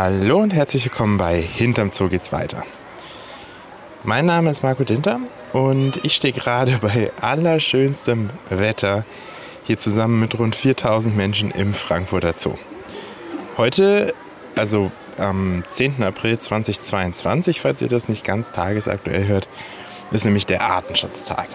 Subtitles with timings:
[0.00, 2.62] Hallo und herzlich willkommen bei Hinterm Zoo geht's weiter.
[4.04, 5.18] Mein Name ist Marco Dinter
[5.52, 9.04] und ich stehe gerade bei allerschönstem Wetter
[9.64, 12.54] hier zusammen mit rund 4000 Menschen im Frankfurter Zoo.
[13.56, 14.14] Heute,
[14.54, 16.00] also am 10.
[16.04, 19.48] April 2022, falls ihr das nicht ganz tagesaktuell hört,
[20.12, 21.48] ist nämlich der Artenschutztag.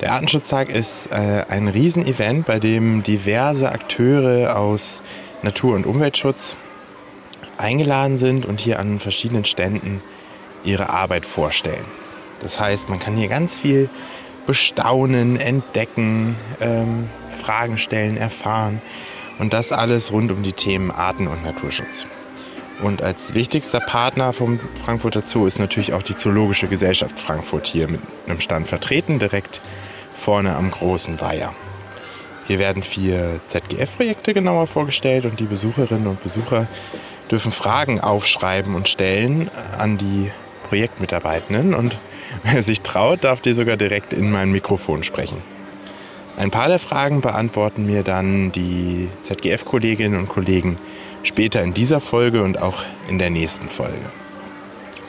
[0.00, 5.02] Der Artenschutztag ist äh, ein Riesenevent, bei dem diverse Akteure aus
[5.42, 6.56] Natur- und Umweltschutz
[7.62, 10.02] eingeladen sind und hier an verschiedenen Ständen
[10.64, 11.84] ihre Arbeit vorstellen.
[12.40, 13.88] Das heißt, man kann hier ganz viel
[14.46, 18.82] bestaunen, entdecken, ähm, Fragen stellen, erfahren
[19.38, 22.06] und das alles rund um die Themen Arten- und Naturschutz.
[22.82, 27.86] Und als wichtigster Partner vom Frankfurter Zoo ist natürlich auch die Zoologische Gesellschaft Frankfurt hier
[27.86, 29.60] mit einem Stand vertreten, direkt
[30.16, 31.54] vorne am großen Weiher.
[32.48, 36.66] Hier werden vier ZGF-Projekte genauer vorgestellt und die Besucherinnen und Besucher
[37.32, 40.30] dürfen Fragen aufschreiben und stellen an die
[40.68, 41.98] Projektmitarbeitenden und
[42.44, 45.38] wer sich traut, darf die sogar direkt in mein Mikrofon sprechen.
[46.36, 50.78] Ein paar der Fragen beantworten mir dann die ZGF-Kolleginnen und Kollegen
[51.24, 54.10] später in dieser Folge und auch in der nächsten Folge.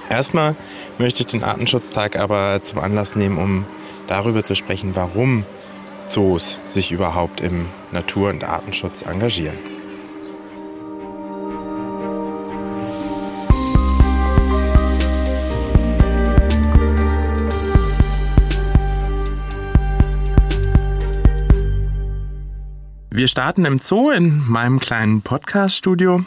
[0.10, 0.56] Erstmal
[0.98, 3.66] möchte ich den Artenschutztag aber zum Anlass nehmen, um
[4.08, 5.46] darüber zu sprechen, warum
[6.08, 9.73] Zoos sich überhaupt im Natur- und Artenschutz engagieren.
[23.16, 26.26] Wir starten im Zoo in meinem kleinen Podcast-Studio.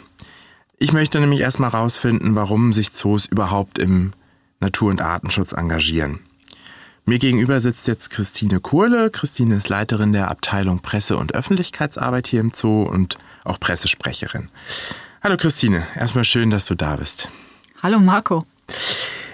[0.77, 4.13] Ich möchte nämlich erstmal rausfinden, warum sich Zoos überhaupt im
[4.61, 6.21] Natur- und Artenschutz engagieren.
[7.03, 9.09] Mir gegenüber sitzt jetzt Christine Kurle.
[9.09, 14.47] Christine ist Leiterin der Abteilung Presse- und Öffentlichkeitsarbeit hier im Zoo und auch Pressesprecherin.
[15.21, 17.27] Hallo Christine, erstmal schön, dass du da bist.
[17.83, 18.45] Hallo Marco.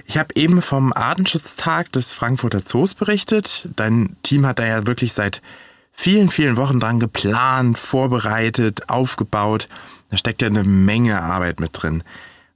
[0.07, 3.69] Ich habe eben vom Artenschutztag des Frankfurter Zoos berichtet.
[3.75, 5.43] Dein Team hat da ja wirklich seit
[5.93, 9.69] vielen, vielen Wochen dran geplant, vorbereitet, aufgebaut.
[10.09, 12.03] Da steckt ja eine Menge Arbeit mit drin.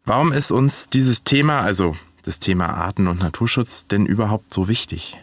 [0.04, 5.18] Warum ist uns dieses Thema, also das Thema Arten- und Naturschutz, denn überhaupt so wichtig?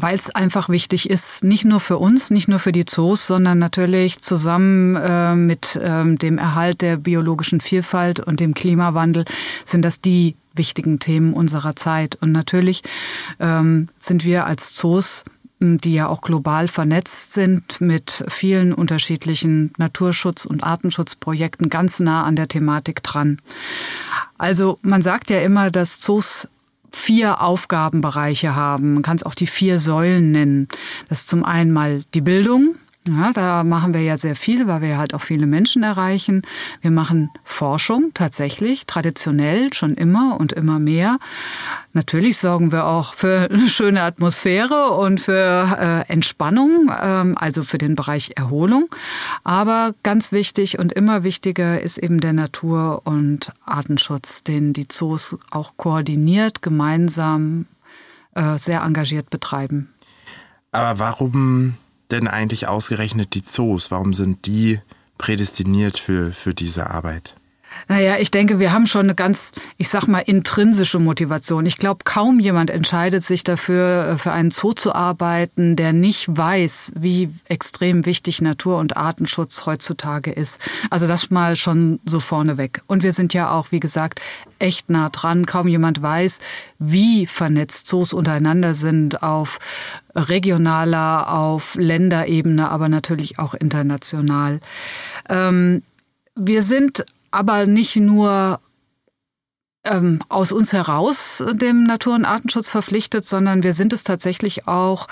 [0.00, 3.58] weil es einfach wichtig ist, nicht nur für uns, nicht nur für die Zoos, sondern
[3.58, 9.24] natürlich zusammen äh, mit ähm, dem Erhalt der biologischen Vielfalt und dem Klimawandel
[9.64, 12.16] sind das die wichtigen Themen unserer Zeit.
[12.20, 12.82] Und natürlich
[13.40, 15.24] ähm, sind wir als Zoos
[15.60, 22.36] die ja auch global vernetzt sind mit vielen unterschiedlichen Naturschutz- und Artenschutzprojekten ganz nah an
[22.36, 23.40] der Thematik dran.
[24.36, 26.48] Also man sagt ja immer, dass Zoos
[26.90, 28.94] vier Aufgabenbereiche haben.
[28.94, 30.68] Man kann es auch die vier Säulen nennen.
[31.08, 32.76] Das ist zum einen mal die Bildung,
[33.06, 36.42] ja, da machen wir ja sehr viel, weil wir halt auch viele Menschen erreichen.
[36.80, 41.18] Wir machen Forschung tatsächlich, traditionell schon immer und immer mehr.
[41.92, 47.78] Natürlich sorgen wir auch für eine schöne Atmosphäre und für äh, Entspannung, ähm, also für
[47.78, 48.88] den Bereich Erholung.
[49.42, 55.36] Aber ganz wichtig und immer wichtiger ist eben der Natur- und Artenschutz, den die Zoos
[55.50, 57.66] auch koordiniert, gemeinsam,
[58.34, 59.92] äh, sehr engagiert betreiben.
[60.72, 61.74] Aber warum
[62.10, 63.90] denn eigentlich ausgerechnet die Zoos?
[63.90, 64.80] Warum sind die
[65.18, 67.37] prädestiniert für, für diese Arbeit?
[67.86, 71.66] Naja, ich denke, wir haben schon eine ganz, ich sag mal, intrinsische Motivation.
[71.66, 76.26] Ich glaube, kaum jemand entscheidet sich dafür, äh, für einen Zoo zu arbeiten, der nicht
[76.28, 80.58] weiß, wie extrem wichtig Natur- und Artenschutz heutzutage ist.
[80.90, 82.82] Also das mal schon so vorneweg.
[82.86, 84.20] Und wir sind ja auch, wie gesagt,
[84.58, 85.46] echt nah dran.
[85.46, 86.40] Kaum jemand weiß,
[86.78, 89.58] wie vernetzt Zoos untereinander sind auf
[90.14, 94.60] regionaler, auf Länderebene, aber natürlich auch international.
[95.28, 95.82] Ähm,
[96.34, 98.60] wir sind aber nicht nur
[99.88, 105.06] ähm, aus uns heraus dem Natur- und Artenschutz verpflichtet, sondern wir sind es tatsächlich auch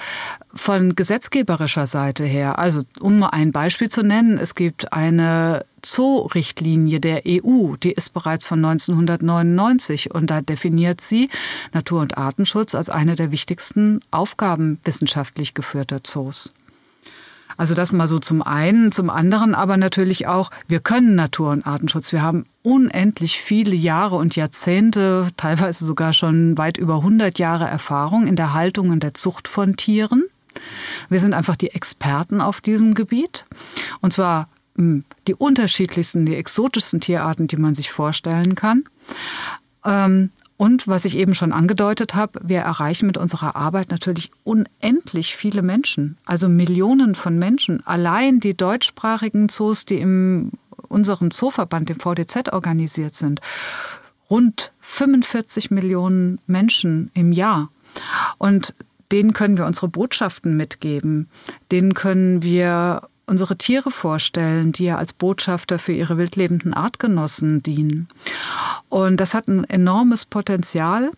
[0.54, 2.58] von gesetzgeberischer Seite her.
[2.58, 8.46] Also um ein Beispiel zu nennen, es gibt eine Zoo-Richtlinie der EU, die ist bereits
[8.46, 11.30] von 1999 und da definiert sie
[11.72, 16.52] Natur- und Artenschutz als eine der wichtigsten Aufgaben wissenschaftlich geführter Zoos.
[17.56, 21.66] Also das mal so zum einen, zum anderen aber natürlich auch, wir können Natur- und
[21.66, 22.12] Artenschutz.
[22.12, 28.26] Wir haben unendlich viele Jahre und Jahrzehnte, teilweise sogar schon weit über 100 Jahre Erfahrung
[28.26, 30.24] in der Haltung und der Zucht von Tieren.
[31.08, 33.44] Wir sind einfach die Experten auf diesem Gebiet.
[34.00, 38.84] Und zwar hm, die unterschiedlichsten, die exotischsten Tierarten, die man sich vorstellen kann.
[40.56, 45.62] Und was ich eben schon angedeutet habe, wir erreichen mit unserer Arbeit natürlich unendlich viele
[45.62, 47.86] Menschen, also Millionen von Menschen.
[47.86, 50.52] Allein die deutschsprachigen Zoos, die im
[50.88, 53.40] unserem Zooverband, dem VDZ, organisiert sind.
[54.30, 57.70] Rund 45 Millionen Menschen im Jahr.
[58.38, 58.74] Und
[59.12, 61.28] denen können wir unsere Botschaften mitgeben.
[61.70, 68.08] Denen können wir unsere Tiere vorstellen, die ja als Botschafter für ihre wildlebenden Artgenossen dienen.
[68.88, 71.10] Und das hat ein enormes Potenzial.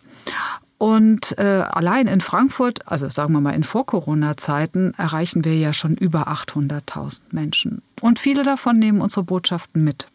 [0.78, 5.96] Und äh, allein in Frankfurt, also sagen wir mal in Vor-Corona-Zeiten, erreichen wir ja schon
[5.96, 7.82] über 800.000 Menschen.
[8.00, 10.06] Und viele davon nehmen unsere Botschaften mit.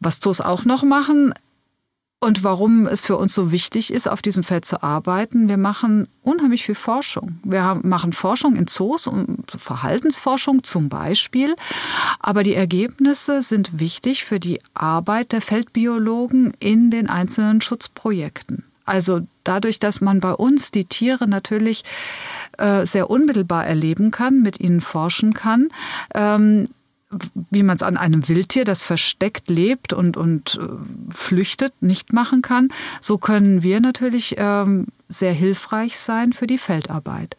[0.00, 1.34] Was Zoos auch noch machen,
[2.20, 6.08] und warum es für uns so wichtig ist, auf diesem Feld zu arbeiten, wir machen
[6.22, 7.38] unheimlich viel Forschung.
[7.44, 11.54] Wir machen Forschung in Zoos und Verhaltensforschung zum Beispiel.
[12.18, 18.64] Aber die Ergebnisse sind wichtig für die Arbeit der Feldbiologen in den einzelnen Schutzprojekten.
[18.84, 21.84] Also dadurch, dass man bei uns die Tiere natürlich
[22.56, 25.68] äh, sehr unmittelbar erleben kann, mit ihnen forschen kann,
[26.14, 26.68] ähm,
[27.50, 32.42] wie man es an einem Wildtier, das versteckt lebt und, und äh, flüchtet, nicht machen
[32.42, 32.68] kann,
[33.00, 37.36] so können wir natürlich ähm, sehr hilfreich sein für die Feldarbeit.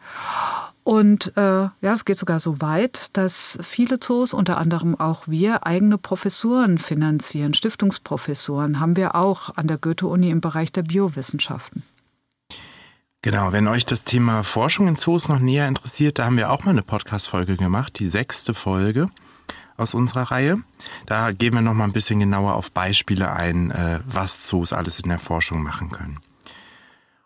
[0.83, 5.67] Und äh, ja, es geht sogar so weit, dass viele Zoos, unter anderem auch wir,
[5.67, 7.53] eigene Professuren finanzieren.
[7.53, 11.83] Stiftungsprofessuren haben wir auch an der Goethe-Uni im Bereich der Biowissenschaften.
[13.21, 16.63] Genau, wenn euch das Thema Forschung in Zoos noch näher interessiert, da haben wir auch
[16.63, 19.09] mal eine Podcast-Folge gemacht, die sechste Folge
[19.79, 20.61] aus unserer Reihe.
[21.05, 24.99] Da gehen wir noch mal ein bisschen genauer auf Beispiele ein, äh, was Zoos alles
[24.99, 26.19] in der Forschung machen können.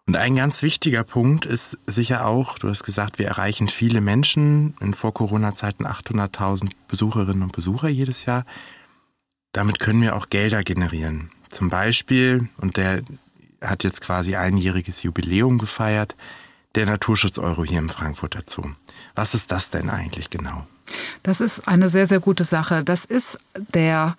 [0.05, 4.75] Und ein ganz wichtiger Punkt ist sicher auch, du hast gesagt, wir erreichen viele Menschen,
[4.81, 8.45] in Vor-Corona-Zeiten 800.000 Besucherinnen und Besucher jedes Jahr.
[9.53, 11.31] Damit können wir auch Gelder generieren.
[11.47, 13.03] Zum Beispiel, und der
[13.61, 16.17] hat jetzt quasi einjähriges Jubiläum gefeiert,
[16.75, 18.71] der Naturschutz-Euro hier im Frankfurter Zoo.
[19.15, 20.65] Was ist das denn eigentlich genau?
[21.23, 22.83] Das ist eine sehr, sehr gute Sache.
[22.83, 23.37] Das ist
[23.73, 24.15] der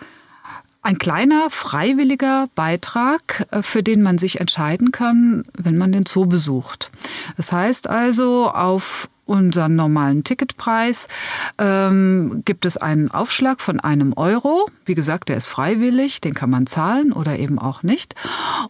[0.82, 6.26] ein kleiner freiwilliger Beitrag, äh, für den man sich entscheiden kann, wenn man den Zoo
[6.26, 6.91] besucht.
[7.37, 11.09] Das heißt also, auf unseren normalen Ticketpreis
[11.59, 14.69] ähm, gibt es einen Aufschlag von einem Euro.
[14.85, 18.15] Wie gesagt, der ist freiwillig, den kann man zahlen oder eben auch nicht.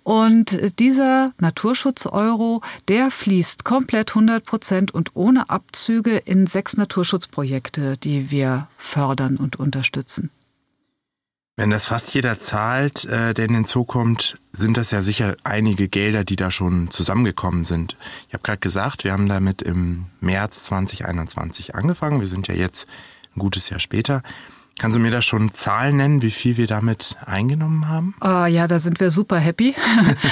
[0.02, 8.30] Und dieser Naturschutz-Euro, der fließt komplett 100 Prozent und ohne Abzüge in sechs Naturschutzprojekte, die
[8.30, 10.30] wir fördern und unterstützen.
[11.56, 15.36] Wenn das fast jeder zahlt, äh, der in den Zoo kommt, sind das ja sicher
[15.44, 17.96] einige Gelder, die da schon zusammengekommen sind.
[18.26, 22.20] Ich habe gerade gesagt, wir haben damit im März 2021 angefangen.
[22.20, 22.88] Wir sind ja jetzt
[23.36, 24.22] ein gutes Jahr später.
[24.78, 28.14] Kannst du mir da schon Zahlen nennen, wie viel wir damit eingenommen haben?
[28.22, 29.74] Uh, ja, da sind wir super happy.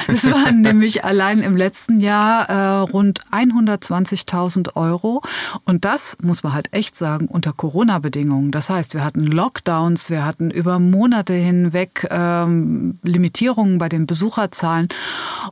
[0.08, 5.22] Es waren nämlich allein im letzten Jahr äh, rund 120.000 Euro.
[5.64, 8.50] Und das muss man halt echt sagen, unter Corona-Bedingungen.
[8.50, 14.88] Das heißt, wir hatten Lockdowns, wir hatten über Monate hinweg ähm, Limitierungen bei den Besucherzahlen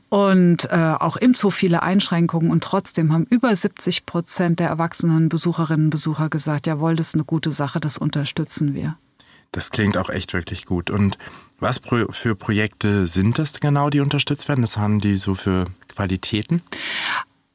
[0.09, 2.51] und äh, auch im Zoo viele Einschränkungen.
[2.51, 7.15] Und trotzdem haben über 70 Prozent der erwachsenen Besucherinnen und Besucher gesagt, jawohl, das ist
[7.15, 8.90] eine gute Sache, das unterstützen wir wir.
[9.53, 10.91] Das klingt auch echt wirklich gut.
[10.91, 11.19] Und
[11.59, 11.81] was
[12.11, 14.63] für Projekte sind das genau, die unterstützt werden?
[14.63, 16.63] Das haben die so für Qualitäten?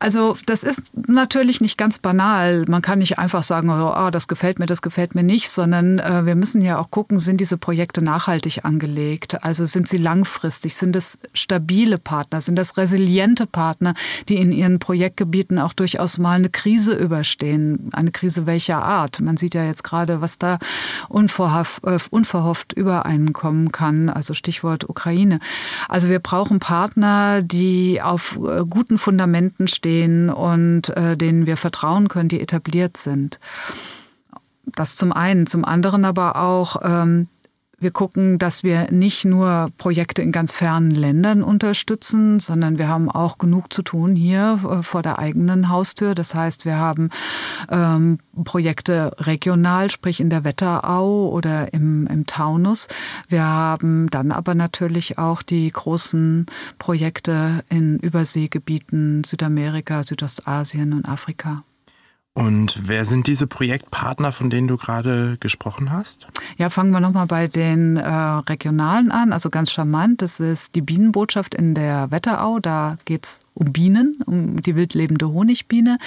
[0.06, 2.66] Also das ist natürlich nicht ganz banal.
[2.68, 6.28] Man kann nicht einfach sagen, oh, das gefällt mir, das gefällt mir nicht, sondern äh,
[6.28, 9.44] wir müssen ja auch gucken, sind diese Projekte nachhaltig angelegt?
[9.44, 10.76] Also sind sie langfristig?
[10.76, 12.40] Sind es stabile Partner?
[12.40, 13.96] Sind das resiliente Partner,
[14.30, 17.90] die in ihren Projektgebieten auch durchaus mal eine Krise überstehen?
[17.92, 19.22] Eine Krise welcher Art?
[19.22, 20.60] Man sieht ja jetzt gerade, was da
[21.10, 24.10] unverhofft, äh, unverhofft übereinkommen kann.
[24.10, 25.40] Also Stichwort Ukraine.
[25.90, 31.58] Also wir brauchen Partner, die auf äh, guten Fundamenten stehen stehen und äh, denen wir
[31.58, 33.40] vertrauen können, die etabliert sind.
[34.66, 35.48] Das zum einen.
[35.48, 37.28] Zum anderen aber auch, ähm,
[37.78, 43.12] wir gucken, dass wir nicht nur Projekte in ganz fernen Ländern unterstützen, sondern wir haben
[43.12, 46.16] auch genug zu tun hier äh, vor der eigenen Haustür.
[46.16, 47.10] Das heißt, wir haben
[47.70, 52.88] ähm, Projekte regional, sprich in der Wetterau oder im, im Taunus.
[53.28, 56.46] Wir haben dann aber natürlich auch die großen
[56.80, 61.64] Projekte in Überseegebieten Südamerika, Südostasien und Afrika.
[62.38, 66.28] Und wer sind diese Projektpartner, von denen du gerade gesprochen hast?
[66.58, 69.32] Ja, fangen wir nochmal bei den äh, regionalen an.
[69.32, 72.60] Also ganz charmant, das ist die Bienenbotschaft in der Wetterau.
[72.60, 75.98] Da geht's um Bienen, um die wildlebende Honigbiene.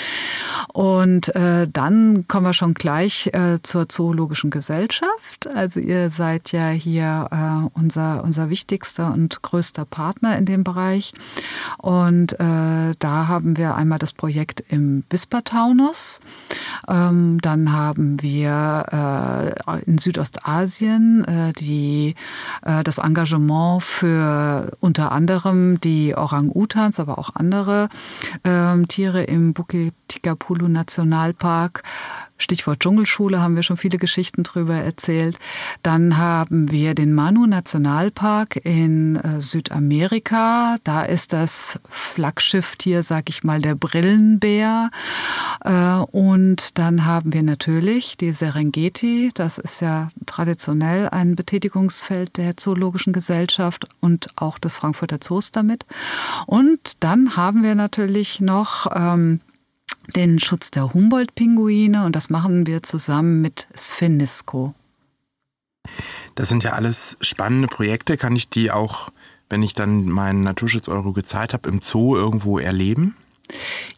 [0.73, 5.47] Und äh, dann kommen wir schon gleich äh, zur Zoologischen Gesellschaft.
[5.53, 11.13] Also ihr seid ja hier äh, unser, unser wichtigster und größter Partner in dem Bereich.
[11.79, 16.21] Und äh, da haben wir einmal das Projekt im Wispertaunus.
[16.87, 22.15] Ähm, dann haben wir äh, in Südostasien äh, die,
[22.63, 27.89] das Engagement für unter anderem die Orang-Utans, aber auch andere
[28.45, 31.83] ähm, Tiere im Bukit Tikapulu Nationalpark.
[32.39, 35.39] Stichwort Dschungelschule haben wir schon viele Geschichten drüber erzählt.
[35.83, 40.77] Dann haben wir den Manu Nationalpark in äh, Südamerika.
[40.85, 44.91] Da ist das Flaggschifftier, sag ich mal, der Brillenbär.
[45.65, 49.31] Äh, und dann haben wir natürlich die Serengeti.
[49.35, 55.85] Das ist ja traditionell ein Betätigungsfeld der Zoologischen Gesellschaft und auch des Frankfurter Zoos damit.
[56.47, 59.41] Und dann haben wir natürlich noch ähm,
[60.15, 64.75] den Schutz der Humboldt-Pinguine und das machen wir zusammen mit Sfinisco.
[66.35, 68.17] Das sind ja alles spannende Projekte.
[68.17, 69.11] Kann ich die auch,
[69.49, 73.17] wenn ich dann meinen Naturschutz-Euro gezahlt habe, im Zoo irgendwo erleben?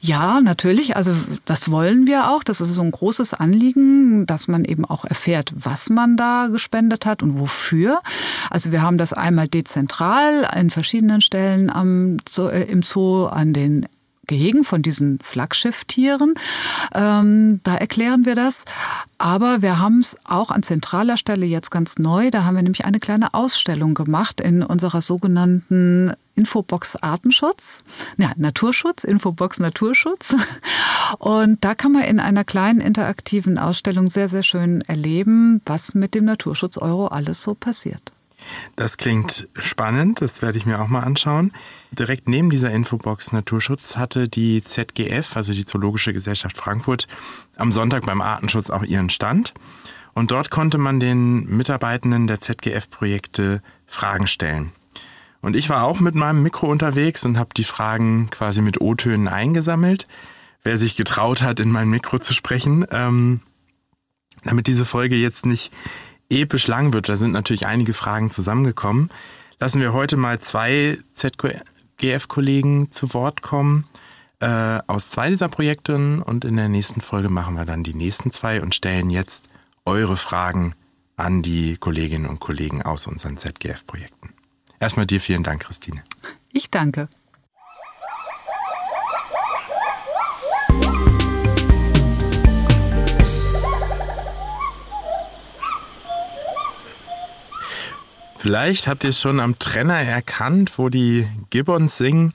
[0.00, 0.96] Ja, natürlich.
[0.96, 2.44] Also das wollen wir auch.
[2.44, 7.04] Das ist so ein großes Anliegen, dass man eben auch erfährt, was man da gespendet
[7.04, 8.00] hat und wofür.
[8.48, 13.52] Also wir haben das einmal dezentral an verschiedenen Stellen am Zoo, äh, im Zoo an
[13.52, 13.86] den
[14.26, 16.34] Gehegen von diesen Flaggschifftieren.
[16.94, 18.64] Ähm, da erklären wir das.
[19.18, 22.30] Aber wir haben es auch an zentraler Stelle jetzt ganz neu.
[22.30, 27.84] Da haben wir nämlich eine kleine Ausstellung gemacht in unserer sogenannten Infobox Artenschutz,
[28.16, 30.34] ja, Naturschutz, Infobox Naturschutz.
[31.18, 36.14] Und da kann man in einer kleinen interaktiven Ausstellung sehr, sehr schön erleben, was mit
[36.14, 38.12] dem Naturschutz Euro alles so passiert.
[38.76, 41.52] Das klingt spannend, das werde ich mir auch mal anschauen.
[41.92, 47.06] Direkt neben dieser Infobox Naturschutz hatte die ZGF, also die Zoologische Gesellschaft Frankfurt,
[47.56, 49.54] am Sonntag beim Artenschutz auch ihren Stand.
[50.12, 54.72] Und dort konnte man den Mitarbeitenden der ZGF-Projekte Fragen stellen.
[55.40, 59.28] Und ich war auch mit meinem Mikro unterwegs und habe die Fragen quasi mit O-Tönen
[59.28, 60.06] eingesammelt.
[60.62, 63.40] Wer sich getraut hat, in mein Mikro zu sprechen, ähm,
[64.44, 65.72] damit diese Folge jetzt nicht
[66.30, 69.10] episch lang wird, da sind natürlich einige Fragen zusammengekommen,
[69.58, 73.86] lassen wir heute mal zwei ZGF-Kollegen zu Wort kommen
[74.40, 78.30] äh, aus zwei dieser Projekte und in der nächsten Folge machen wir dann die nächsten
[78.30, 79.44] zwei und stellen jetzt
[79.84, 80.74] eure Fragen
[81.16, 84.30] an die Kolleginnen und Kollegen aus unseren ZGF-Projekten.
[84.78, 86.02] Erstmal dir vielen Dank, Christine.
[86.52, 87.08] Ich danke.
[98.40, 102.32] Vielleicht habt ihr es schon am Trenner erkannt, wo die Gibbons singen.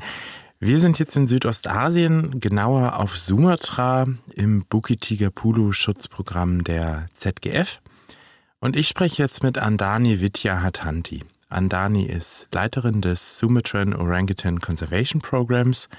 [0.60, 7.82] Wir sind jetzt in Südostasien, genauer auf Sumatra im Bukit Tigapulu Schutzprogramm der ZGF.
[8.60, 11.24] Und ich spreche jetzt mit Andani Vidya Hathanti.
[11.50, 15.90] Andani ist Leiterin des Sumatran Orangutan Conservation Programs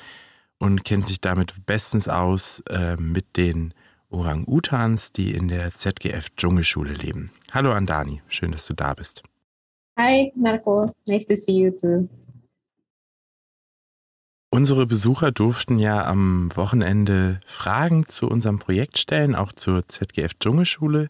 [0.58, 3.74] und kennt sich damit bestens aus äh, mit den
[4.10, 7.32] Orang-Utans, die in der ZGF Dschungelschule leben.
[7.50, 9.24] Hallo Andani, schön, dass du da bist.
[9.98, 10.92] Hi, Marco.
[11.06, 12.08] Nice to see you too.
[14.50, 21.08] Unsere Besucher durften ja am Wochenende Fragen zu unserem Projekt stellen, auch zur ZGF Dschungelschule.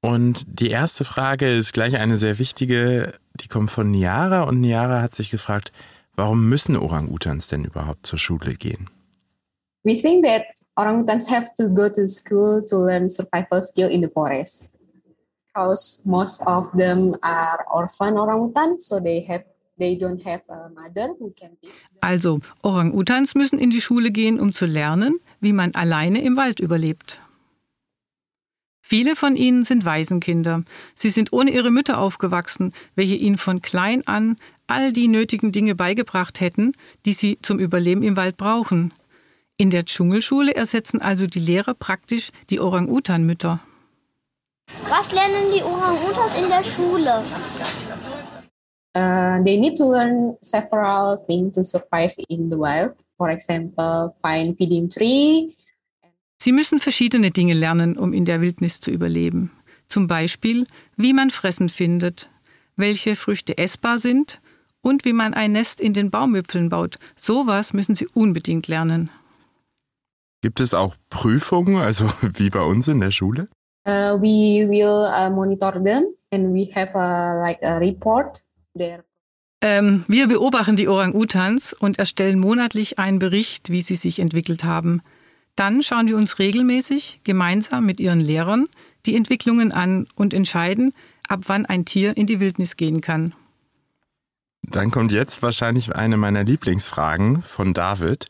[0.00, 5.00] Und die erste Frage ist gleich eine sehr wichtige, die kommt von Niara und Niara
[5.00, 5.72] hat sich gefragt,
[6.14, 8.90] warum müssen Orang-Utans denn überhaupt zur Schule gehen?
[9.82, 10.44] We think that
[10.76, 14.73] orangutans have to go to school to learn survival skill in the forest.
[15.54, 19.44] Because most of them are orphan orangutan, so they have
[19.78, 21.98] they don't have a mother who can teach them.
[22.00, 26.60] Also, Orang-Utans müssen in die Schule gehen, um zu lernen, wie man alleine im Wald
[26.60, 27.20] überlebt.
[28.80, 30.62] Viele von ihnen sind Waisenkinder.
[30.94, 35.74] Sie sind ohne ihre Mütter aufgewachsen, welche ihnen von klein an all die nötigen Dinge
[35.74, 36.72] beigebracht hätten,
[37.04, 38.92] die sie zum Überleben im Wald brauchen.
[39.56, 43.60] In der Dschungelschule ersetzen also die Lehrer praktisch die Orang-Utan-Mütter.
[44.88, 47.24] Was lernen die Orang-Utans in der Schule?
[48.96, 52.94] Uh, they need to learn several things to survive in the wild.
[53.16, 55.56] For example, find feeding tree.
[56.40, 59.50] Sie müssen verschiedene Dinge lernen, um in der Wildnis zu überleben.
[59.88, 60.66] Zum Beispiel,
[60.96, 62.30] wie man Fressen findet,
[62.76, 64.40] welche Früchte essbar sind
[64.80, 66.98] und wie man ein Nest in den Baumwipfeln baut.
[67.16, 69.10] Sowas müssen sie unbedingt lernen.
[70.40, 73.48] Gibt es auch Prüfungen, also wie bei uns in der Schule?
[73.86, 78.42] Uh, we will uh, monitor them and we have a, like a report
[78.76, 79.04] there.
[79.60, 85.00] Ähm, wir beobachten die Orang-Utans und erstellen monatlich einen Bericht, wie sie sich entwickelt haben.
[85.56, 88.68] Dann schauen wir uns regelmäßig gemeinsam mit ihren Lehrern
[89.06, 90.92] die Entwicklungen an und entscheiden,
[91.28, 93.34] ab wann ein Tier in die Wildnis gehen kann.
[94.62, 98.26] Dann kommt jetzt wahrscheinlich eine meiner Lieblingsfragen von David.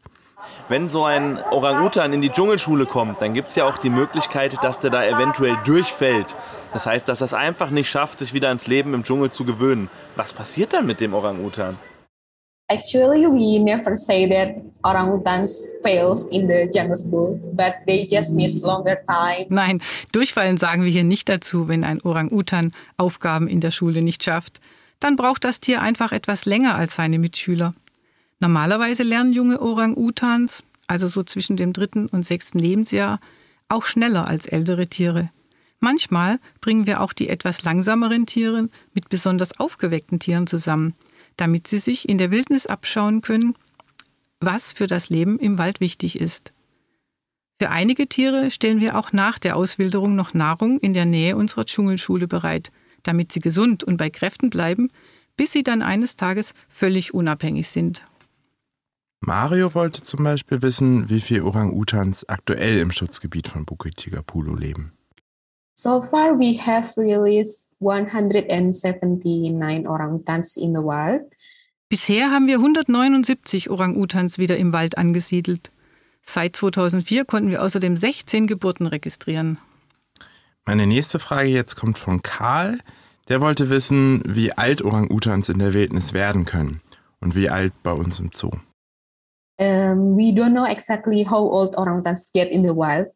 [0.69, 4.57] Wenn so ein Orang-Utan in die Dschungelschule kommt, dann gibt es ja auch die Möglichkeit,
[4.63, 6.35] dass der da eventuell durchfällt.
[6.73, 9.45] Das heißt, dass er es einfach nicht schafft, sich wieder ans Leben im Dschungel zu
[9.45, 9.91] gewöhnen.
[10.17, 11.77] Was passiert dann mit dem Orang-Utan?
[12.71, 18.63] Actually, we never say that orangutans fails in the jungle school, but they just need
[18.63, 19.47] longer time.
[19.51, 24.25] Nein, durchfallen sagen wir hier nicht dazu, wenn ein Orang-Utan Aufgaben in der Schule nicht
[24.25, 24.63] schafft.
[24.99, 27.75] Dann braucht das Tier einfach etwas länger als seine Mitschüler.
[28.45, 33.19] Normalerweise lernen junge Orang-Utans, also so zwischen dem dritten und sechsten Lebensjahr,
[33.69, 35.31] auch schneller als ältere Tiere.
[35.81, 40.95] Manchmal bringen wir auch die etwas langsameren Tiere mit besonders aufgeweckten Tieren zusammen–
[41.37, 43.55] damit sie sich in der Wildnis abschauen können,
[44.41, 46.53] was für das Leben im Wald wichtig ist.
[47.61, 51.67] Für einige Tiere stellen wir auch nach der Auswilderung noch Nahrung in der Nähe unserer
[51.67, 52.71] Dschungelschule bereit,
[53.05, 54.91] damit sie gesund und bei Kräften bleiben,
[55.37, 58.03] bis sie dann eines Tages völlig unabhängig sind.
[59.27, 64.93] Mario wollte zum Beispiel wissen, wie viele Orang-Utans aktuell im Schutzgebiet von Bukit Tigapulu leben.
[65.75, 71.23] So far, we have released 179 orangutans in the wild.
[71.89, 75.71] Bisher haben wir 179 Orang-Utans wieder im Wald angesiedelt.
[76.23, 79.59] Seit 2004 konnten wir außerdem 16 Geburten registrieren.
[80.67, 82.79] Meine nächste Frage jetzt kommt von Karl.
[83.29, 86.83] Der wollte wissen, wie alt Orang-Utans in der Wildnis werden können
[87.21, 88.51] und wie alt bei uns im Zoo.
[89.57, 93.07] Um, we don't know exactly how old orangutans get in the wild.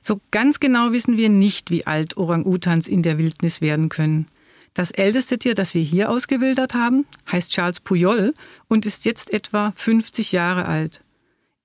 [0.00, 4.26] So ganz genau wissen wir nicht, wie alt Orang-Utans in der Wildnis werden können.
[4.74, 8.34] Das älteste Tier, das wir hier ausgewildert haben, heißt Charles Puyol
[8.66, 11.00] und ist jetzt etwa 50 Jahre alt.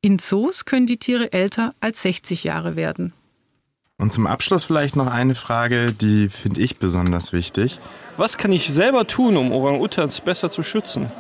[0.02, 3.14] In Zoos können die Tiere älter als 60 Jahre werden.
[3.98, 7.80] Und zum Abschluss vielleicht noch eine Frage, die finde ich besonders wichtig.
[8.16, 11.12] Was kann ich selber tun, um Orang-Utans besser zu schützen?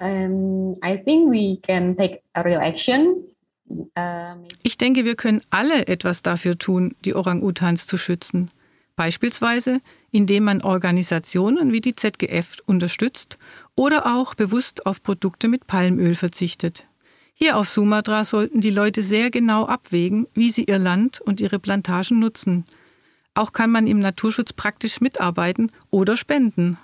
[0.00, 3.24] Um, I think we can take a real action.
[3.96, 8.50] Uh, ich denke, wir können alle etwas dafür tun, die Orang-Utans zu schützen.
[8.96, 13.38] Beispielsweise, indem man Organisationen wie die ZGF unterstützt
[13.74, 16.84] oder auch bewusst auf Produkte mit Palmöl verzichtet.
[17.32, 21.58] Hier auf Sumatra sollten die Leute sehr genau abwägen, wie sie ihr Land und ihre
[21.58, 22.64] Plantagen nutzen.
[23.34, 26.78] Auch kann man im Naturschutz praktisch mitarbeiten oder spenden.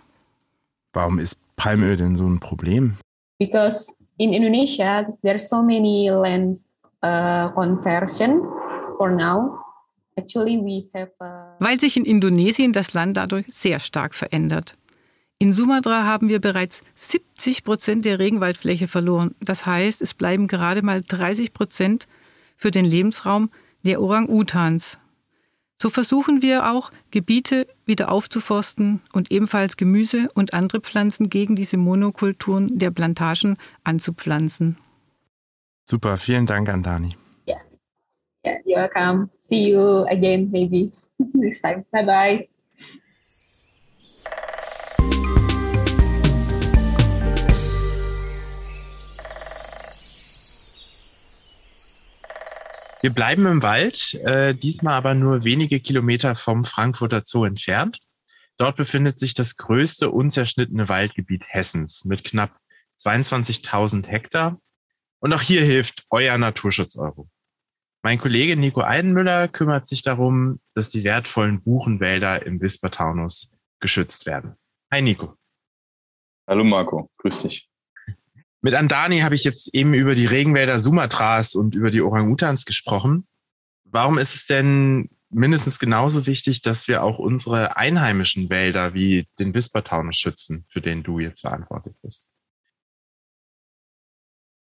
[0.93, 2.97] Warum ist Palmöl denn so ein Problem?
[3.39, 6.57] Because in Indonesia there's so many land
[7.05, 8.41] uh, conversion
[8.97, 9.59] for now.
[10.17, 14.75] Actually we have uh Weil sich in Indonesien das Land dadurch sehr stark verändert.
[15.39, 19.35] In Sumatra haben wir bereits 70 Prozent der Regenwaldfläche verloren.
[19.41, 22.07] Das heißt, es bleiben gerade mal 30 Prozent
[22.57, 23.51] für den Lebensraum
[23.83, 24.99] der Orang-Utans.
[25.81, 31.79] So versuchen wir auch, Gebiete wieder aufzuforsten und ebenfalls Gemüse und andere Pflanzen gegen diese
[31.79, 34.77] Monokulturen der Plantagen anzupflanzen.
[35.89, 37.17] Super, vielen Dank an Dani.
[37.49, 37.61] Yeah,
[38.45, 39.31] yeah you're welcome.
[39.39, 40.93] See you again maybe
[41.33, 41.87] next time.
[41.91, 42.49] Bye bye.
[53.03, 57.99] Wir bleiben im Wald, äh, diesmal aber nur wenige Kilometer vom Frankfurter Zoo entfernt.
[58.59, 62.61] Dort befindet sich das größte unzerschnittene Waldgebiet Hessens mit knapp
[63.03, 64.61] 22.000 Hektar.
[65.21, 67.31] Und auch hier hilft euer Naturschutz Euro.
[68.03, 74.57] Mein Kollege Nico Eidenmüller kümmert sich darum, dass die wertvollen Buchenwälder im Wispertaunus geschützt werden.
[74.93, 75.37] Hi Nico.
[76.47, 77.70] Hallo Marco, grüß dich.
[78.63, 83.27] Mit Andani habe ich jetzt eben über die Regenwälder Sumatras und über die Orang-Utans gesprochen.
[83.85, 89.55] Warum ist es denn mindestens genauso wichtig, dass wir auch unsere einheimischen Wälder wie den
[89.55, 92.31] Wispertaunus schützen, für den du jetzt verantwortlich bist?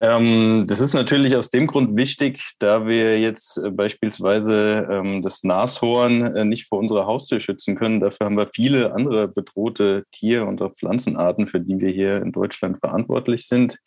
[0.00, 5.42] Ähm, das ist natürlich aus dem Grund wichtig, da wir jetzt äh, beispielsweise ähm, das
[5.42, 8.00] Nashorn äh, nicht vor unserer Haustür schützen können.
[8.00, 12.30] Dafür haben wir viele andere bedrohte Tier- und auch Pflanzenarten, für die wir hier in
[12.30, 13.78] Deutschland verantwortlich sind.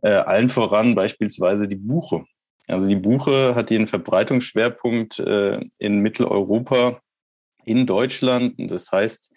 [0.00, 2.24] Äh, allen voran beispielsweise die Buche.
[2.66, 7.00] Also die Buche hat ihren Verbreitungsschwerpunkt äh, in Mitteleuropa,
[7.66, 8.54] in Deutschland.
[8.56, 9.30] Das heißt,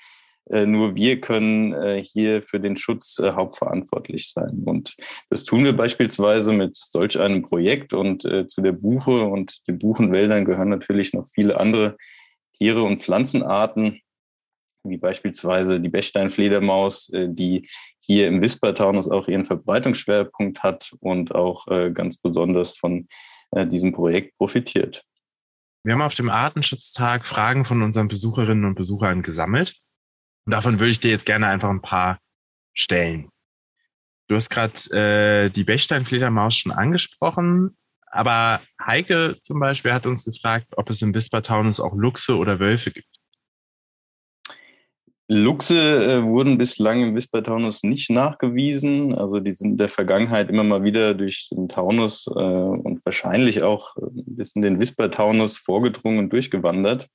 [0.65, 4.63] nur wir können äh, hier für den Schutz äh, hauptverantwortlich sein.
[4.65, 4.95] Und
[5.29, 7.93] das tun wir beispielsweise mit solch einem Projekt.
[7.93, 11.97] Und zu der Buche und den Buchenwäldern gehören natürlich noch viele andere
[12.57, 14.01] Tiere und Pflanzenarten,
[14.83, 17.67] wie beispielsweise die Bechsteinfledermaus, die
[18.07, 23.07] hier im Wispertaunus auch ihren Verbreitungsschwerpunkt hat und auch äh, ganz besonders von
[23.51, 25.03] äh, diesem Projekt profitiert.
[25.83, 29.75] Wir haben auf dem Artenschutztag Fragen von unseren Besucherinnen und Besuchern gesammelt.
[30.47, 32.19] Und davon würde ich dir jetzt gerne einfach ein paar
[32.73, 33.27] stellen.
[34.29, 40.67] Du hast gerade äh, die Bechsteinfledermaus schon angesprochen, aber Heike zum Beispiel hat uns gefragt,
[40.77, 43.09] ob es im Wispertaunus auch Luchse oder Wölfe gibt.
[45.27, 49.13] Luchse äh, wurden bislang im Wispertaunus nicht nachgewiesen.
[49.15, 53.63] Also die sind in der Vergangenheit immer mal wieder durch den Taunus äh, und wahrscheinlich
[53.63, 57.09] auch bis in den Wispertaunus vorgedrungen und durchgewandert.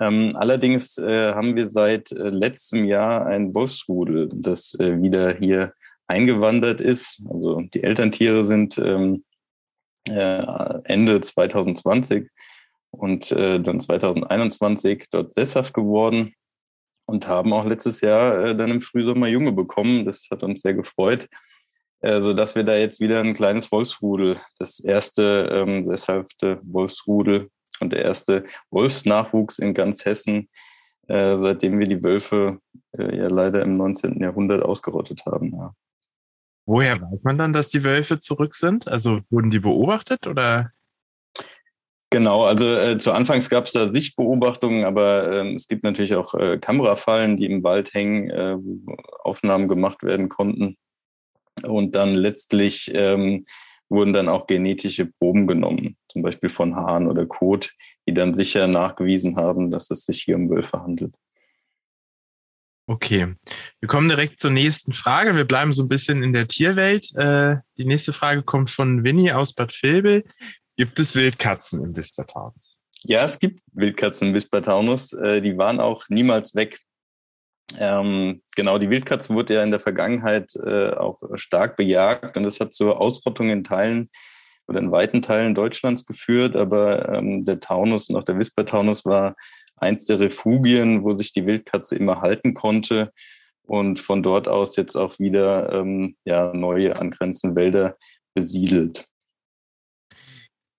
[0.00, 5.74] Ähm, allerdings äh, haben wir seit äh, letztem Jahr ein Wolfsrudel, das äh, wieder hier
[6.06, 7.22] eingewandert ist.
[7.30, 9.24] Also die Elterntiere sind ähm,
[10.08, 10.42] äh,
[10.84, 12.28] Ende 2020
[12.92, 16.34] und dann 2021 dort sesshaft geworden
[17.10, 20.04] und haben auch letztes Jahr äh, dann im Frühsommer Junge bekommen.
[20.06, 21.28] Das hat uns sehr gefreut,
[22.00, 27.90] äh, sodass wir da jetzt wieder ein kleines Wolfsrudel, das erste ähm, deshalbte Wolfsrudel und
[27.90, 30.48] der erste Wolfsnachwuchs in ganz Hessen,
[31.08, 32.60] äh, seitdem wir die Wölfe
[32.96, 34.20] äh, ja leider im 19.
[34.20, 35.52] Jahrhundert ausgerottet haben.
[35.52, 35.72] Ja.
[36.66, 38.86] Woher weiß man dann, dass die Wölfe zurück sind?
[38.86, 40.70] Also wurden die beobachtet oder?
[42.12, 46.34] Genau, also äh, zu Anfangs gab es da Sichtbeobachtungen, aber äh, es gibt natürlich auch
[46.34, 50.76] äh, Kamerafallen, die im Wald hängen, äh, wo Aufnahmen gemacht werden konnten.
[51.62, 53.44] Und dann letztlich ähm,
[53.90, 57.74] wurden dann auch genetische Proben genommen, zum Beispiel von Haaren oder Kot,
[58.06, 61.14] die dann sicher nachgewiesen haben, dass es sich hier um Wölfe handelt.
[62.86, 63.34] Okay,
[63.78, 65.36] wir kommen direkt zur nächsten Frage.
[65.36, 67.14] Wir bleiben so ein bisschen in der Tierwelt.
[67.14, 70.24] Äh, die nächste Frage kommt von Winnie aus Bad Vilbel.
[70.76, 72.80] Gibt es Wildkatzen im Wispertaunus?
[73.04, 75.12] Ja, es gibt Wildkatzen im Wispertaunus.
[75.12, 76.80] Äh, die waren auch niemals weg.
[77.78, 82.60] Ähm, genau, die Wildkatze wurde ja in der Vergangenheit äh, auch stark bejagt und das
[82.60, 84.10] hat zur Ausrottung in Teilen
[84.66, 86.56] oder in weiten Teilen Deutschlands geführt.
[86.56, 89.36] Aber ähm, der Taunus und auch der Wispertaunus war
[89.76, 93.12] eins der Refugien, wo sich die Wildkatze immer halten konnte
[93.62, 97.96] und von dort aus jetzt auch wieder ähm, ja, neue angrenzende Wälder
[98.34, 99.06] besiedelt.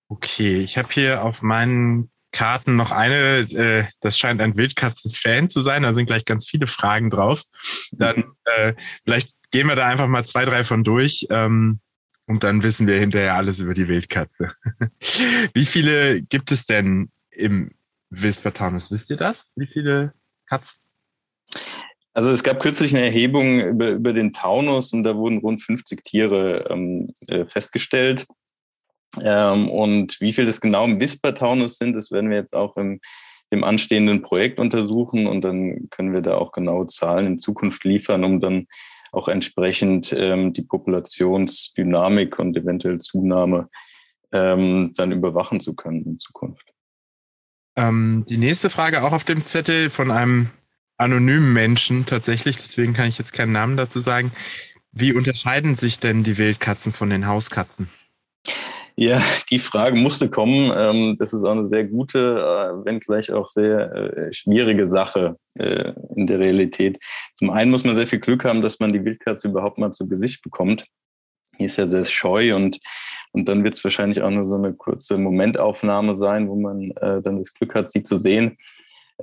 [0.09, 5.61] Okay, ich habe hier auf meinen Karten noch eine, äh, das scheint ein Wildkatzen-Fan zu
[5.61, 7.43] sein, da sind gleich ganz viele Fragen drauf.
[7.91, 11.79] Dann äh, vielleicht gehen wir da einfach mal zwei, drei von durch ähm,
[12.25, 14.53] und dann wissen wir hinterher alles über die Wildkatze.
[15.53, 17.71] Wie viele gibt es denn im
[18.09, 18.91] Wispertaunus?
[18.91, 19.51] Wisst ihr das?
[19.55, 20.13] Wie viele
[20.45, 20.79] Katzen?
[22.13, 26.03] Also es gab kürzlich eine Erhebung über, über den Taunus und da wurden rund 50
[26.03, 28.27] Tiere ähm, äh, festgestellt.
[29.19, 33.01] Ähm, und wie viel das genau im Whisper-Taunus sind, das werden wir jetzt auch im,
[33.49, 38.23] im anstehenden Projekt untersuchen und dann können wir da auch genaue Zahlen in Zukunft liefern,
[38.23, 38.67] um dann
[39.11, 43.69] auch entsprechend ähm, die Populationsdynamik und eventuell Zunahme
[44.31, 46.71] ähm, dann überwachen zu können in Zukunft.
[47.75, 50.49] Ähm, die nächste Frage auch auf dem Zettel von einem
[50.97, 54.31] anonymen Menschen tatsächlich, deswegen kann ich jetzt keinen Namen dazu sagen.
[54.93, 57.89] Wie unterscheiden sich denn die Wildkatzen von den Hauskatzen?
[59.01, 60.71] Ja, die Frage musste kommen.
[60.75, 65.37] Ähm, das ist auch eine sehr gute, äh, wenn gleich auch sehr äh, schwierige Sache
[65.57, 66.99] äh, in der Realität.
[67.35, 70.07] Zum einen muss man sehr viel Glück haben, dass man die Wildkatze überhaupt mal zu
[70.07, 70.85] Gesicht bekommt.
[71.57, 72.77] Die ist ja sehr scheu und,
[73.31, 77.39] und dann wird es wahrscheinlich auch nur so eine kurze Momentaufnahme sein, wo man dann
[77.39, 78.57] das Glück hat, sie zu sehen.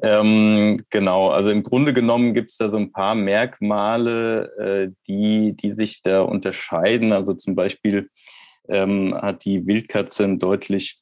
[0.03, 5.57] Ähm, genau, also im Grunde genommen gibt es da so ein paar Merkmale, äh, die,
[5.57, 7.13] die sich da unterscheiden.
[7.13, 8.09] Also zum Beispiel
[8.69, 10.99] ähm, hat die Wildkatze einen deutlich,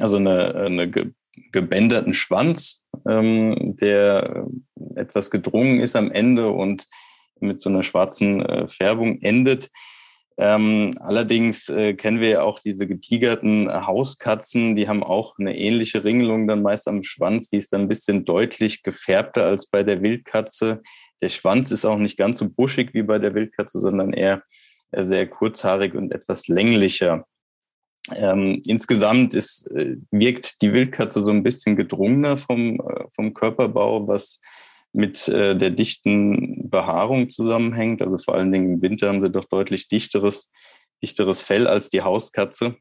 [0.00, 1.12] also eine, eine ge
[1.52, 4.48] gebänderten Schwanz, ähm, der
[4.96, 6.86] etwas gedrungen ist am Ende und
[7.40, 9.68] mit so einer schwarzen äh, Färbung endet.
[10.36, 16.04] Ähm, allerdings äh, kennen wir ja auch diese getigerten Hauskatzen, die haben auch eine ähnliche
[16.04, 20.02] Ringelung dann meist am Schwanz, die ist dann ein bisschen deutlich gefärbter als bei der
[20.02, 20.82] Wildkatze.
[21.22, 24.40] Der Schwanz ist auch nicht ganz so buschig wie bei der Wildkatze, sondern eher äh,
[24.92, 27.26] sehr kurzhaarig und etwas länglicher.
[28.14, 34.08] Ähm, insgesamt ist, äh, wirkt die Wildkatze so ein bisschen gedrungener vom, äh, vom Körperbau,
[34.08, 34.40] was
[34.92, 38.00] mit äh, der dichten Behaarung zusammenhängt.
[38.00, 40.50] Also vor allen Dingen im Winter haben sie doch deutlich dichteres,
[41.02, 42.76] dichteres Fell als die Hauskatze.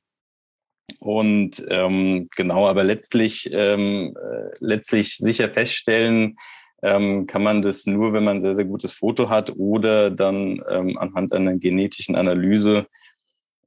[1.00, 6.38] Und ähm, genau, aber letztlich, ähm, äh, letztlich sicher feststellen,
[6.84, 10.62] ähm, kann man das nur, wenn man ein sehr, sehr gutes Foto hat oder dann
[10.70, 12.88] ähm, anhand einer genetischen Analyse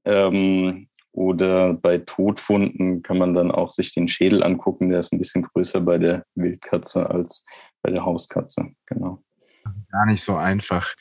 [0.04, 4.90] ähm, oder bei Todfunden kann man dann auch sich den Schädel angucken.
[4.90, 7.44] Der ist ein bisschen größer bei der Wildkatze als
[7.82, 8.70] bei der Hauskatze.
[8.86, 9.22] Genau.
[9.90, 10.94] gar nicht so einfach.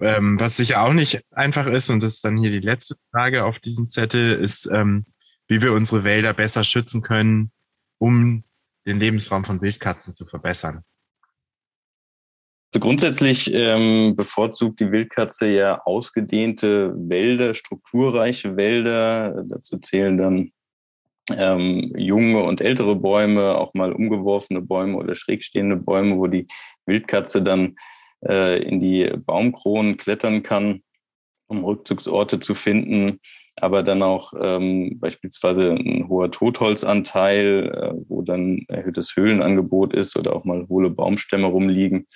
[0.00, 3.44] Ähm, was sicher auch nicht einfach ist, und das ist dann hier die letzte Frage
[3.44, 5.04] auf diesem Zettel, ist, ähm,
[5.46, 7.52] wie wir unsere Wälder besser schützen können,
[7.98, 8.44] um
[8.86, 10.84] den Lebensraum von Wildkatzen zu verbessern.
[12.72, 19.42] Also grundsätzlich ähm, bevorzugt die Wildkatze ja ausgedehnte Wälder, strukturreiche Wälder.
[19.48, 20.52] Dazu zählen dann
[21.36, 26.46] ähm, junge und ältere Bäume, auch mal umgeworfene Bäume oder schrägstehende Bäume, wo die
[26.86, 27.74] Wildkatze dann
[28.24, 30.82] äh, in die Baumkronen klettern kann,
[31.48, 33.18] um Rückzugsorte zu finden.
[33.60, 40.36] Aber dann auch ähm, beispielsweise ein hoher Totholzanteil, äh, wo dann erhöhtes Höhlenangebot ist oder
[40.36, 42.06] auch mal hohle Baumstämme rumliegen.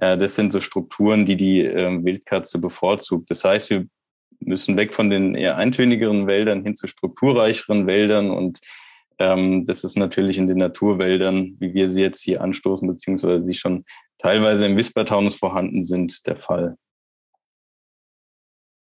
[0.00, 3.30] Äh, das sind so Strukturen, die die äh, Wildkatze bevorzugt.
[3.30, 3.86] Das heißt, wir
[4.40, 8.60] müssen weg von den eher eintönigeren Wäldern hin zu strukturreicheren Wäldern und
[9.18, 13.54] ähm, das ist natürlich in den Naturwäldern, wie wir sie jetzt hier anstoßen, beziehungsweise die
[13.54, 13.84] schon
[14.18, 16.76] teilweise im Wispertaunus vorhanden sind, der Fall.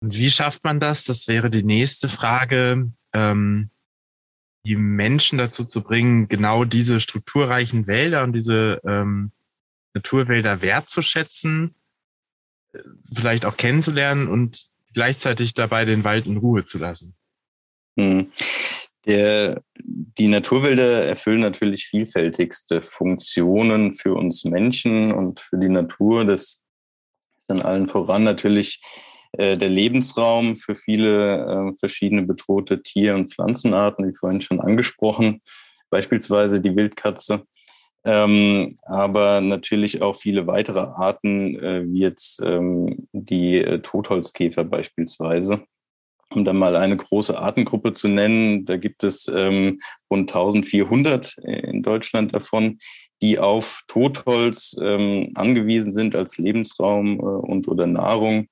[0.00, 1.04] Und wie schafft man das?
[1.04, 3.70] Das wäre die nächste Frage, ähm,
[4.64, 9.32] die Menschen dazu zu bringen, genau diese strukturreichen Wälder und diese ähm,
[9.94, 11.74] Naturwälder wertzuschätzen,
[12.72, 12.78] äh,
[13.14, 17.14] vielleicht auch kennenzulernen und gleichzeitig dabei den Wald in Ruhe zu lassen.
[17.98, 18.30] Hm.
[19.04, 26.24] Der, die Naturwälder erfüllen natürlich vielfältigste Funktionen für uns Menschen und für die Natur.
[26.24, 26.62] Das
[27.36, 28.80] ist an allen voran natürlich
[29.32, 35.40] äh, der Lebensraum für viele äh, verschiedene bedrohte Tier- und Pflanzenarten, wie vorhin schon angesprochen,
[35.90, 37.44] beispielsweise die Wildkatze.
[38.04, 45.64] Ähm, aber natürlich auch viele weitere Arten, äh, wie jetzt ähm, die äh, Totholzkäfer beispielsweise.
[46.30, 51.82] Um dann mal eine große Artengruppe zu nennen, da gibt es ähm, rund 1400 in
[51.82, 52.78] Deutschland davon,
[53.20, 58.48] die auf Totholz ähm, angewiesen sind als Lebensraum äh, und oder Nahrung.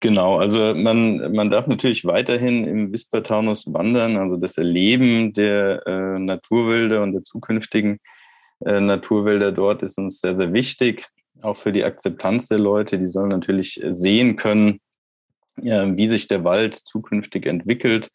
[0.00, 4.16] Genau, also man, man darf natürlich weiterhin im Wispertaunus wandern.
[4.16, 7.98] Also das Erleben der äh, Naturwälder und der zukünftigen
[8.64, 11.06] äh, Naturwälder dort ist uns sehr, sehr wichtig,
[11.42, 12.98] auch für die Akzeptanz der Leute.
[12.98, 14.80] Die sollen natürlich sehen können,
[15.60, 18.10] ja, wie sich der Wald zukünftig entwickelt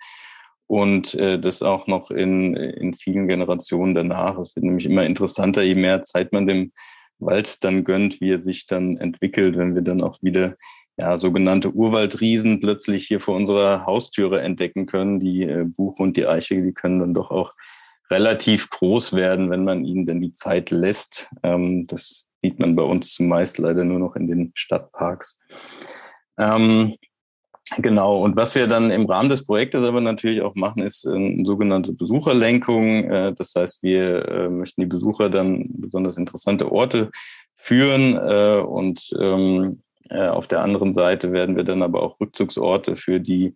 [0.67, 4.37] und äh, das auch noch in, in vielen Generationen danach.
[4.37, 6.71] Es wird nämlich immer interessanter, je mehr Zeit man dem
[7.19, 10.55] Wald dann gönnt, wie er sich dann entwickelt, wenn wir dann auch wieder
[10.97, 15.19] ja, sogenannte Urwaldriesen plötzlich hier vor unserer Haustüre entdecken können.
[15.19, 17.51] Die äh, Buche und die Eiche, die können dann doch auch
[18.09, 21.29] relativ groß werden, wenn man ihnen denn die Zeit lässt.
[21.43, 25.37] Ähm, das sieht man bei uns zumeist leider nur noch in den Stadtparks.
[26.37, 26.95] Ähm,
[27.77, 31.45] genau, und was wir dann im Rahmen des Projektes aber natürlich auch machen, ist eine
[31.45, 33.05] sogenannte Besucherlenkung.
[33.05, 37.11] Äh, das heißt, wir äh, möchten die Besucher dann besonders interessante Orte
[37.55, 42.97] führen äh, und ähm, äh, auf der anderen Seite werden wir dann aber auch Rückzugsorte
[42.97, 43.55] für die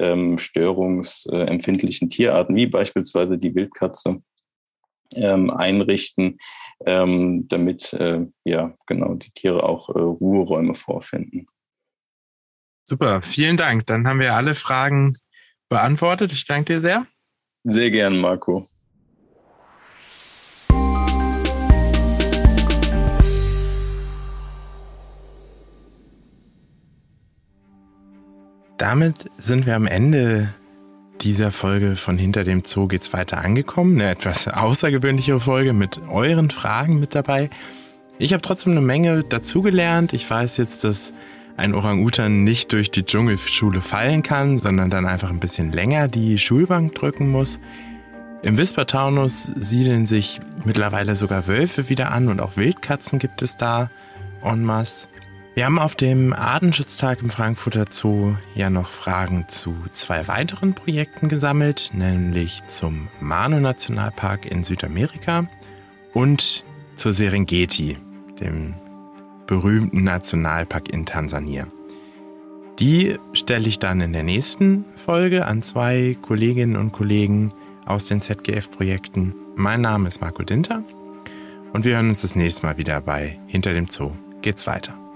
[0.00, 4.22] ähm, störungsempfindlichen Tierarten, wie beispielsweise die Wildkatze,
[5.12, 6.38] ähm, einrichten,
[6.86, 11.46] ähm, damit äh, ja genau die Tiere auch äh, Ruheräume vorfinden.
[12.88, 13.86] Super, vielen Dank.
[13.86, 15.16] Dann haben wir alle Fragen
[15.68, 16.32] beantwortet.
[16.32, 17.06] Ich danke dir sehr.
[17.64, 18.69] Sehr gern, Marco.
[28.80, 30.54] Damit sind wir am Ende
[31.20, 34.00] dieser Folge von Hinter dem Zoo geht's weiter angekommen.
[34.00, 37.50] Eine etwas außergewöhnlichere Folge mit euren Fragen mit dabei.
[38.18, 40.14] Ich habe trotzdem eine Menge dazugelernt.
[40.14, 41.12] Ich weiß jetzt, dass
[41.58, 46.38] ein Orang-Utan nicht durch die Dschungelschule fallen kann, sondern dann einfach ein bisschen länger die
[46.38, 47.60] Schulbank drücken muss.
[48.40, 53.90] Im Wispertaunus siedeln sich mittlerweile sogar Wölfe wieder an und auch Wildkatzen gibt es da
[54.42, 55.06] en masse.
[55.54, 61.28] Wir haben auf dem Artenschutztag im Frankfurter Zoo ja noch Fragen zu zwei weiteren Projekten
[61.28, 65.48] gesammelt, nämlich zum Manu-Nationalpark in Südamerika
[66.14, 67.96] und zur Serengeti,
[68.40, 68.74] dem
[69.48, 71.66] berühmten Nationalpark in Tansania.
[72.78, 77.52] Die stelle ich dann in der nächsten Folge an zwei Kolleginnen und Kollegen
[77.86, 79.34] aus den ZGF-Projekten.
[79.56, 80.84] Mein Name ist Marco Dinter
[81.72, 85.09] und wir hören uns das nächste Mal wieder bei Hinter dem Zoo geht's weiter.